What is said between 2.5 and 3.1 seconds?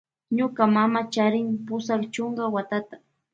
watata.